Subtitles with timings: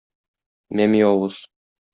[0.79, 1.39] Мәми авыз.